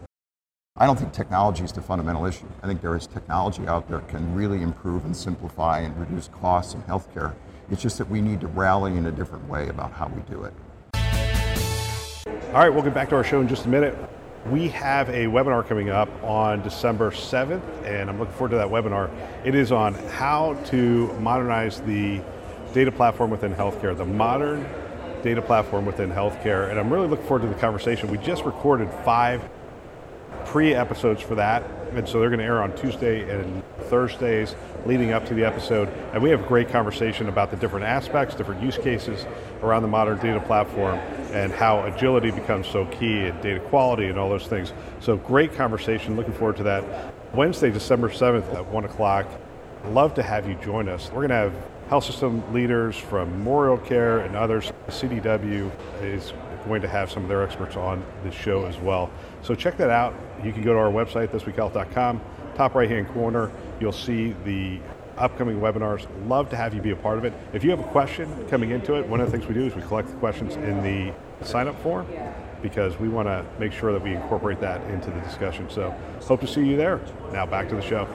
I 0.77 0.87
don't 0.87 0.97
think 0.97 1.13
technology 1.13 1.65
is 1.65 1.73
the 1.73 1.83
fundamental 1.83 2.27
issue. 2.27 2.47
I 2.63 2.69
think 2.69 2.81
there 2.81 2.95
is 2.95 3.09
technology 3.09 3.67
out 3.67 3.89
there 3.89 3.99
that 3.99 4.09
can 4.09 4.33
really 4.37 4.63
improve 4.63 5.05
and 5.05 5.17
simplify 5.17 5.81
and 5.81 5.99
reduce 5.99 6.29
costs 6.29 6.75
in 6.75 6.83
healthcare. 6.83 7.35
It's 7.71 7.83
just 7.83 7.99
that 7.99 8.09
we 8.09 8.21
need 8.21 8.41
to 8.41 8.47
rally 8.47 8.97
in 8.97 9.07
a 9.07 9.13
different 9.13 9.49
way 9.49 9.69
about 9.69 9.91
how 9.91 10.07
we 10.07 10.23
do 10.23 10.45
it. 10.45 10.55
All 12.53 12.61
right, 12.61 12.69
we'll 12.69 12.85
get 12.85 12.95
back 12.95 13.09
to 13.09 13.17
our 13.17 13.25
show 13.25 13.41
in 13.41 13.49
just 13.49 13.67
a 13.67 13.69
minute. 13.69 13.97
We 14.47 14.69
have 14.69 15.09
a 15.09 15.25
webinar 15.25 15.67
coming 15.67 15.89
up 15.89 16.11
on 16.23 16.61
December 16.63 17.11
7th, 17.11 17.63
and 17.87 18.11
I'm 18.11 18.19
looking 18.19 18.35
forward 18.35 18.51
to 18.51 18.57
that 18.57 18.69
webinar. 18.69 19.11
It 19.43 19.55
is 19.55 19.73
on 19.73 19.95
how 19.95 20.53
to 20.67 21.11
modernize 21.15 21.81
the 21.81 22.21
data 22.75 22.93
platform 22.93 23.31
within 23.31 23.55
healthcare, 23.55 23.97
the 23.97 24.05
modern 24.05 24.69
data 25.23 25.41
platform 25.41 25.87
within 25.87 26.11
healthcare. 26.11 26.69
And 26.69 26.79
I'm 26.79 26.93
really 26.93 27.09
looking 27.09 27.25
forward 27.25 27.49
to 27.49 27.49
the 27.49 27.59
conversation. 27.59 28.11
We 28.11 28.19
just 28.19 28.45
recorded 28.45 28.91
five 29.03 29.41
pre 30.47 30.75
episodes 30.75 31.23
for 31.23 31.35
that. 31.37 31.63
And 31.93 32.09
so 32.09 32.19
they're 32.19 32.29
going 32.29 32.41
to 32.41 32.45
air 32.45 32.63
on 32.63 32.75
Tuesday 32.75 33.29
and 33.31 33.63
Thursdays 33.83 34.57
leading 34.85 35.13
up 35.13 35.27
to 35.27 35.35
the 35.35 35.45
episode. 35.45 35.89
And 36.13 36.23
we 36.23 36.31
have 36.31 36.45
a 36.45 36.49
great 36.49 36.69
conversation 36.69 37.29
about 37.29 37.51
the 37.51 37.57
different 37.57 37.87
aspects, 37.87 38.35
different 38.35 38.63
use 38.63 38.77
cases 38.77 39.27
around 39.63 39.83
the 39.83 39.89
modern 39.89 40.19
data 40.19 40.41
platform 40.41 40.99
and 41.33 41.53
how 41.53 41.85
agility 41.85 42.31
becomes 42.31 42.67
so 42.67 42.87
key 42.87 43.21
and 43.27 43.41
data 43.43 43.61
quality 43.61 44.07
and 44.07 44.19
all 44.19 44.29
those 44.29 44.47
things. 44.47 44.73
So 45.01 45.17
great 45.17 45.55
conversation. 45.55 46.17
Looking 46.17 46.35
forward 46.35 46.57
to 46.57 46.65
that. 46.65 47.15
Wednesday, 47.33 47.71
December 47.71 48.09
7th 48.09 48.53
at 48.55 48.67
1 48.67 48.85
o'clock. 48.85 49.27
Love 49.87 50.15
to 50.15 50.23
have 50.23 50.49
you 50.49 50.55
join 50.57 50.89
us. 50.89 51.09
We're 51.09 51.27
going 51.27 51.29
to 51.29 51.35
have 51.35 51.55
health 51.89 52.05
system 52.05 52.53
leaders 52.53 52.97
from 52.97 53.31
Memorial 53.31 53.79
Care 53.79 54.21
and 54.21 54.35
others. 54.35 54.73
CDW 54.89 55.71
is 56.01 56.33
going 56.67 56.83
to 56.83 56.89
have 56.89 57.11
some 57.11 57.23
of 57.23 57.29
their 57.29 57.43
experts 57.43 57.77
on 57.77 58.05
the 58.23 58.31
show 58.31 58.65
as 58.67 58.79
well. 58.79 59.11
So 59.43 59.55
check 59.55 59.77
that 59.79 59.91
out. 59.91 60.15
You 60.43 60.53
can 60.53 60.63
go 60.63 60.73
to 60.73 60.79
our 60.79 60.91
website, 60.91 61.29
thisweekhealth.com. 61.29 62.21
Top 62.55 62.75
right 62.75 62.89
hand 62.89 63.09
corner, 63.09 63.51
you'll 63.81 63.93
see 63.93 64.35
the 64.45 64.79
upcoming 65.17 65.61
webinars. 65.61 66.07
Love 66.29 66.49
to 66.51 66.57
have 66.57 66.75
you 66.75 66.81
be 66.81 66.91
a 66.91 66.97
part 66.97 67.19
of 67.19 67.25
it. 67.25 67.33
If 67.53 67.65
you 67.65 67.71
have 67.71 67.81
a 67.81 67.85
question 67.85 68.49
coming 68.49 68.71
into 68.71 68.95
it, 68.95 69.07
one 69.07 69.21
of 69.21 69.31
the 69.31 69.37
things 69.37 69.49
we 69.49 69.55
do 69.55 69.67
is 69.67 69.75
we 69.75 69.83
collect 69.83 70.09
the 70.09 70.17
questions 70.17 70.57
in 70.57 70.83
the 70.83 71.13
sign 71.45 71.69
up 71.69 71.81
form 71.83 72.07
because 72.63 72.99
we 72.99 73.09
want 73.09 73.29
to 73.29 73.45
make 73.59 73.73
sure 73.73 73.93
that 73.93 74.03
we 74.03 74.15
incorporate 74.15 74.61
that 74.61 74.81
into 74.91 75.11
the 75.11 75.21
discussion. 75.21 75.69
So 75.69 75.95
hope 76.23 76.41
to 76.41 76.47
see 76.47 76.65
you 76.65 76.77
there. 76.77 77.01
Now 77.33 77.45
back 77.47 77.69
to 77.69 77.75
the 77.75 77.83
show. 77.83 78.09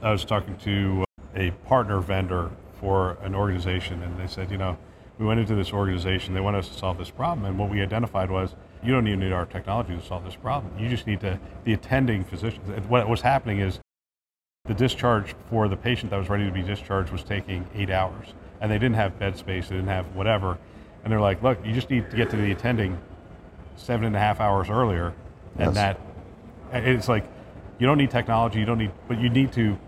I 0.00 0.12
was 0.12 0.24
talking 0.24 0.56
to 0.58 1.04
a 1.34 1.50
partner 1.66 2.00
vendor 2.00 2.50
for 2.80 3.18
an 3.22 3.34
organization 3.34 4.02
and 4.02 4.18
they 4.18 4.26
said, 4.26 4.50
you 4.50 4.56
know, 4.56 4.78
we 5.20 5.26
went 5.26 5.38
into 5.38 5.54
this 5.54 5.70
organization, 5.74 6.32
they 6.32 6.40
wanted 6.40 6.60
us 6.60 6.68
to 6.68 6.74
solve 6.74 6.96
this 6.96 7.10
problem, 7.10 7.44
and 7.44 7.58
what 7.58 7.68
we 7.68 7.82
identified 7.82 8.30
was 8.30 8.56
you 8.82 8.90
don't 8.90 9.06
even 9.06 9.20
need 9.20 9.32
our 9.32 9.44
technology 9.44 9.94
to 9.94 10.02
solve 10.02 10.24
this 10.24 10.34
problem. 10.34 10.72
You 10.78 10.88
just 10.88 11.06
need 11.06 11.20
to, 11.20 11.38
the 11.64 11.74
attending 11.74 12.24
physicians. 12.24 12.66
What 12.88 13.06
was 13.06 13.20
happening 13.20 13.58
is 13.58 13.80
the 14.64 14.72
discharge 14.72 15.34
for 15.50 15.68
the 15.68 15.76
patient 15.76 16.10
that 16.10 16.16
was 16.16 16.30
ready 16.30 16.46
to 16.46 16.50
be 16.50 16.62
discharged 16.62 17.12
was 17.12 17.22
taking 17.22 17.68
eight 17.74 17.90
hours, 17.90 18.28
and 18.62 18.70
they 18.70 18.78
didn't 18.78 18.94
have 18.94 19.18
bed 19.18 19.36
space, 19.36 19.68
they 19.68 19.76
didn't 19.76 19.90
have 19.90 20.06
whatever. 20.16 20.56
And 21.04 21.12
they're 21.12 21.20
like, 21.20 21.42
look, 21.42 21.58
you 21.66 21.74
just 21.74 21.90
need 21.90 22.10
to 22.10 22.16
get 22.16 22.30
to 22.30 22.36
the 22.36 22.50
attending 22.50 22.98
seven 23.76 24.06
and 24.06 24.16
a 24.16 24.18
half 24.18 24.40
hours 24.40 24.70
earlier, 24.70 25.12
and 25.58 25.74
yes. 25.74 25.74
that 25.74 26.00
it's 26.72 27.08
like 27.08 27.30
you 27.78 27.86
don't 27.86 27.98
need 27.98 28.10
technology, 28.10 28.58
you 28.58 28.64
don't 28.64 28.78
need, 28.78 28.92
but 29.06 29.20
you 29.20 29.28
need 29.28 29.52
to 29.52 29.78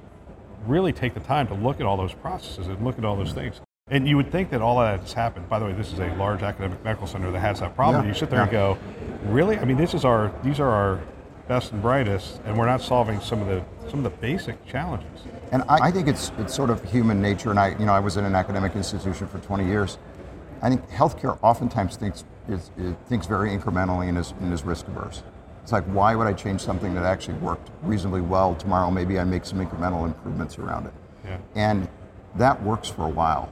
really 0.66 0.92
take 0.92 1.14
the 1.14 1.20
time 1.20 1.46
to 1.46 1.54
look 1.54 1.80
at 1.80 1.86
all 1.86 1.96
those 1.96 2.12
processes 2.12 2.66
and 2.66 2.84
look 2.84 2.98
at 2.98 3.04
all 3.06 3.16
those 3.16 3.32
things. 3.32 3.62
And 3.92 4.08
you 4.08 4.16
would 4.16 4.32
think 4.32 4.48
that 4.50 4.62
all 4.62 4.78
that 4.80 5.00
has 5.00 5.12
happened. 5.12 5.50
By 5.50 5.58
the 5.58 5.66
way, 5.66 5.72
this 5.72 5.92
is 5.92 5.98
a 5.98 6.14
large 6.14 6.42
academic 6.42 6.82
medical 6.82 7.06
center 7.06 7.30
that 7.30 7.40
has 7.40 7.60
that 7.60 7.76
problem. 7.76 8.04
Yeah. 8.04 8.08
You 8.08 8.14
sit 8.14 8.30
there 8.30 8.38
yeah. 8.38 8.44
and 8.44 8.50
go, 8.50 8.78
really? 9.24 9.58
I 9.58 9.66
mean, 9.66 9.76
this 9.76 9.92
is 9.92 10.04
our 10.04 10.32
these 10.42 10.60
are 10.60 10.70
our 10.70 11.00
best 11.46 11.72
and 11.72 11.82
brightest, 11.82 12.40
and 12.46 12.56
we're 12.56 12.66
not 12.66 12.80
solving 12.80 13.20
some 13.20 13.42
of 13.42 13.48
the 13.48 13.62
some 13.90 13.98
of 13.98 14.04
the 14.04 14.18
basic 14.18 14.64
challenges. 14.64 15.26
And 15.50 15.62
I, 15.68 15.88
I 15.88 15.90
think 15.90 16.08
it's 16.08 16.32
it's 16.38 16.54
sort 16.54 16.70
of 16.70 16.82
human 16.90 17.20
nature. 17.20 17.50
And 17.50 17.58
I 17.58 17.76
you 17.78 17.84
know 17.84 17.92
I 17.92 18.00
was 18.00 18.16
in 18.16 18.24
an 18.24 18.34
academic 18.34 18.74
institution 18.76 19.26
for 19.26 19.38
20 19.40 19.66
years. 19.66 19.98
I 20.62 20.70
think 20.70 20.88
healthcare 20.88 21.38
oftentimes 21.42 21.96
thinks 21.96 22.24
is, 22.48 22.70
thinks 23.08 23.26
very 23.26 23.50
incrementally 23.50 24.08
and 24.08 24.16
is, 24.16 24.32
and 24.40 24.52
is 24.52 24.62
risk 24.62 24.86
averse. 24.86 25.24
It's 25.64 25.72
like, 25.72 25.84
why 25.86 26.14
would 26.14 26.28
I 26.28 26.32
change 26.32 26.60
something 26.60 26.94
that 26.94 27.04
actually 27.04 27.34
worked 27.38 27.68
reasonably 27.82 28.20
well 28.20 28.54
tomorrow? 28.54 28.90
Maybe 28.90 29.18
I 29.18 29.24
make 29.24 29.44
some 29.44 29.58
incremental 29.58 30.06
improvements 30.06 30.58
around 30.58 30.86
it. 30.86 30.92
Yeah. 31.24 31.38
And 31.56 31.88
that 32.36 32.62
works 32.62 32.88
for 32.88 33.06
a 33.06 33.08
while. 33.08 33.50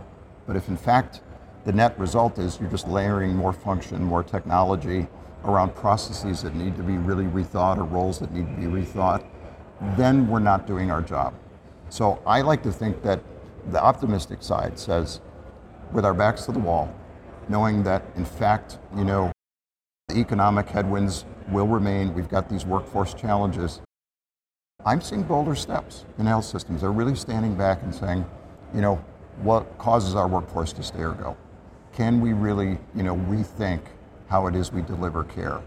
But 0.50 0.56
if 0.56 0.66
in 0.66 0.76
fact 0.76 1.20
the 1.64 1.70
net 1.70 1.96
result 1.96 2.36
is 2.36 2.58
you're 2.58 2.68
just 2.68 2.88
layering 2.88 3.36
more 3.36 3.52
function, 3.52 4.02
more 4.02 4.24
technology 4.24 5.06
around 5.44 5.76
processes 5.76 6.42
that 6.42 6.56
need 6.56 6.76
to 6.76 6.82
be 6.82 6.94
really 6.94 7.26
rethought 7.26 7.78
or 7.78 7.84
roles 7.84 8.18
that 8.18 8.32
need 8.32 8.48
to 8.48 8.60
be 8.60 8.66
rethought, 8.66 9.24
then 9.96 10.26
we're 10.26 10.40
not 10.40 10.66
doing 10.66 10.90
our 10.90 11.02
job. 11.02 11.34
So 11.88 12.20
I 12.26 12.40
like 12.40 12.64
to 12.64 12.72
think 12.72 13.00
that 13.04 13.22
the 13.70 13.80
optimistic 13.80 14.42
side 14.42 14.76
says, 14.76 15.20
with 15.92 16.04
our 16.04 16.14
backs 16.14 16.46
to 16.46 16.52
the 16.52 16.58
wall, 16.58 16.92
knowing 17.48 17.84
that 17.84 18.02
in 18.16 18.24
fact, 18.24 18.80
you 18.96 19.04
know, 19.04 19.30
the 20.08 20.16
economic 20.16 20.68
headwinds 20.68 21.26
will 21.52 21.68
remain. 21.68 22.12
We've 22.12 22.28
got 22.28 22.48
these 22.48 22.66
workforce 22.66 23.14
challenges. 23.14 23.82
I'm 24.84 25.00
seeing 25.00 25.22
bolder 25.22 25.54
steps 25.54 26.06
in 26.18 26.26
health 26.26 26.46
systems. 26.46 26.80
They're 26.80 26.90
really 26.90 27.14
standing 27.14 27.54
back 27.54 27.84
and 27.84 27.94
saying, 27.94 28.26
you 28.74 28.80
know, 28.80 29.00
what 29.42 29.78
causes 29.78 30.14
our 30.14 30.28
workforce 30.28 30.72
to 30.74 30.82
stay 30.82 31.00
or 31.00 31.12
go? 31.12 31.36
Can 31.92 32.20
we 32.20 32.32
really, 32.32 32.78
you 32.94 33.02
know, 33.02 33.16
rethink 33.16 33.80
how 34.28 34.46
it 34.46 34.54
is 34.54 34.72
we 34.72 34.82
deliver 34.82 35.24
care? 35.24 35.60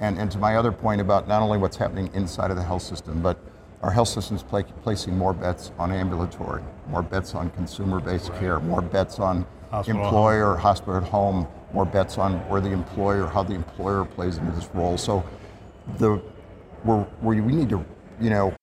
And, 0.00 0.18
and 0.18 0.30
to 0.32 0.38
my 0.38 0.56
other 0.56 0.72
point 0.72 1.00
about 1.00 1.28
not 1.28 1.42
only 1.42 1.58
what's 1.58 1.76
happening 1.76 2.10
inside 2.14 2.50
of 2.50 2.56
the 2.56 2.62
health 2.62 2.82
system, 2.82 3.22
but 3.22 3.38
our 3.82 3.90
health 3.90 4.08
systems 4.08 4.42
play, 4.42 4.64
placing 4.82 5.16
more 5.16 5.32
bets 5.32 5.72
on 5.78 5.92
ambulatory, 5.92 6.62
more 6.88 7.02
bets 7.02 7.34
on 7.34 7.50
consumer-based 7.50 8.30
right. 8.30 8.40
care, 8.40 8.60
more 8.60 8.80
bets 8.80 9.18
on 9.18 9.46
hospital 9.70 10.02
employer, 10.02 10.56
hospital 10.56 10.96
at 10.96 11.02
home, 11.02 11.46
more 11.72 11.84
bets 11.84 12.18
on 12.18 12.38
where 12.48 12.60
the 12.60 12.70
employer, 12.70 13.26
how 13.26 13.42
the 13.42 13.54
employer 13.54 14.04
plays 14.04 14.38
into 14.38 14.52
this 14.52 14.68
role. 14.74 14.96
So 14.96 15.24
the 15.98 16.22
where 16.84 17.06
we 17.20 17.40
need 17.40 17.68
to, 17.70 17.84
you 18.20 18.30
know, 18.30 18.54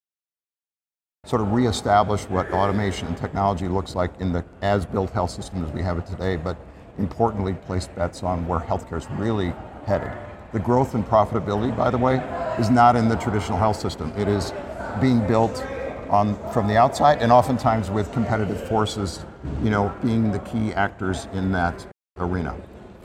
sort 1.32 1.42
of 1.42 1.54
reestablish 1.54 2.24
what 2.24 2.52
automation 2.52 3.08
and 3.08 3.16
technology 3.16 3.66
looks 3.66 3.96
like 3.96 4.12
in 4.20 4.34
the 4.34 4.44
as-built 4.62 5.10
health 5.12 5.32
system 5.32 5.64
as 5.64 5.72
we 5.72 5.82
have 5.82 5.98
it 5.98 6.06
today, 6.06 6.36
but 6.36 6.58
importantly 6.98 7.54
place 7.54 7.88
bets 7.88 8.22
on 8.22 8.46
where 8.46 8.60
healthcare 8.60 8.98
is 8.98 9.10
really 9.12 9.54
headed. 9.86 10.12
The 10.52 10.60
growth 10.60 10.94
and 10.94 11.06
profitability, 11.06 11.76
by 11.76 11.90
the 11.90 11.98
way, 11.98 12.18
is 12.60 12.70
not 12.70 12.98
in 12.98 13.08
the 13.08 13.16
traditional 13.16 13.58
health 13.58 13.80
system. 13.80 14.12
It 14.18 14.28
is 14.28 14.52
being 15.00 15.26
built 15.26 15.66
on 16.10 16.36
from 16.52 16.68
the 16.68 16.76
outside 16.76 17.22
and 17.22 17.32
oftentimes 17.32 17.90
with 17.90 18.12
competitive 18.12 18.68
forces, 18.68 19.26
you 19.64 19.70
know, 19.70 19.94
being 20.04 20.34
the 20.34 20.40
key 20.40 20.74
actors 20.74 21.30
in 21.32 21.54
that 21.54 21.88
arena. 22.18 22.54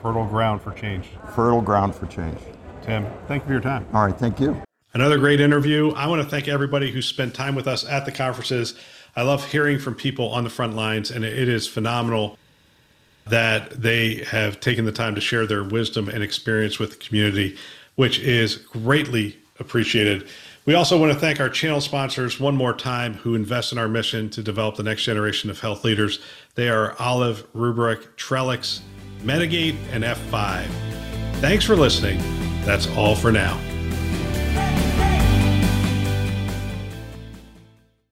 Fertile 0.02 0.26
ground 0.26 0.60
for 0.60 0.72
change. 0.72 1.10
Fertile 1.32 1.62
ground 1.62 1.94
for 1.94 2.06
change. 2.06 2.38
Tim, 2.82 3.06
thank 3.28 3.44
you 3.44 3.46
for 3.46 3.52
your 3.52 3.62
time. 3.62 3.86
All 3.94 4.04
right, 4.04 4.18
thank 4.18 4.40
you. 4.40 4.65
Another 4.96 5.18
great 5.18 5.42
interview. 5.42 5.90
I 5.90 6.06
want 6.06 6.22
to 6.22 6.28
thank 6.28 6.48
everybody 6.48 6.90
who 6.90 7.02
spent 7.02 7.34
time 7.34 7.54
with 7.54 7.68
us 7.68 7.84
at 7.84 8.06
the 8.06 8.10
conferences. 8.12 8.72
I 9.14 9.24
love 9.24 9.44
hearing 9.44 9.78
from 9.78 9.94
people 9.94 10.30
on 10.30 10.42
the 10.42 10.48
front 10.48 10.74
lines, 10.74 11.10
and 11.10 11.22
it 11.22 11.50
is 11.50 11.68
phenomenal 11.68 12.38
that 13.26 13.72
they 13.72 14.24
have 14.24 14.58
taken 14.58 14.86
the 14.86 14.92
time 14.92 15.14
to 15.14 15.20
share 15.20 15.46
their 15.46 15.62
wisdom 15.62 16.08
and 16.08 16.22
experience 16.22 16.78
with 16.78 16.92
the 16.92 16.96
community, 16.96 17.58
which 17.96 18.20
is 18.20 18.56
greatly 18.56 19.36
appreciated. 19.60 20.28
We 20.64 20.72
also 20.72 20.98
want 20.98 21.12
to 21.12 21.18
thank 21.18 21.40
our 21.40 21.50
channel 21.50 21.82
sponsors 21.82 22.40
one 22.40 22.56
more 22.56 22.72
time 22.72 23.12
who 23.16 23.34
invest 23.34 23.72
in 23.72 23.78
our 23.78 23.88
mission 23.88 24.30
to 24.30 24.42
develop 24.42 24.76
the 24.76 24.82
next 24.82 25.02
generation 25.02 25.50
of 25.50 25.60
health 25.60 25.84
leaders. 25.84 26.20
They 26.54 26.70
are 26.70 26.96
Olive, 26.98 27.46
Rubrik, 27.52 28.02
Trellix, 28.16 28.80
Medigate, 29.20 29.76
and 29.92 30.04
F5. 30.04 30.64
Thanks 31.42 31.66
for 31.66 31.76
listening. 31.76 32.18
That's 32.64 32.86
all 32.96 33.14
for 33.14 33.30
now. 33.30 33.60